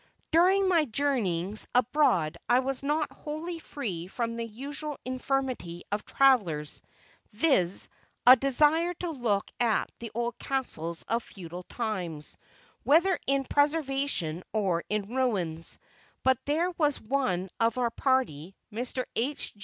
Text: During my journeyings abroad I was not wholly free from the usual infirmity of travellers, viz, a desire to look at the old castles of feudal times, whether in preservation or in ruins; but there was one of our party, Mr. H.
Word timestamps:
During 0.31 0.67
my 0.67 0.85
journeyings 0.85 1.67
abroad 1.75 2.39
I 2.49 2.57
was 2.61 2.81
not 2.81 3.11
wholly 3.11 3.59
free 3.59 4.07
from 4.07 4.35
the 4.35 4.43
usual 4.47 4.97
infirmity 5.05 5.83
of 5.91 6.05
travellers, 6.07 6.81
viz, 7.33 7.87
a 8.25 8.35
desire 8.35 8.95
to 8.95 9.11
look 9.11 9.51
at 9.59 9.91
the 9.99 10.09
old 10.15 10.39
castles 10.39 11.03
of 11.03 11.21
feudal 11.21 11.61
times, 11.69 12.39
whether 12.81 13.19
in 13.27 13.43
preservation 13.45 14.41
or 14.53 14.83
in 14.89 15.13
ruins; 15.15 15.77
but 16.23 16.43
there 16.45 16.71
was 16.71 16.99
one 16.99 17.51
of 17.59 17.77
our 17.77 17.91
party, 17.91 18.55
Mr. 18.73 19.03
H. 19.15 19.53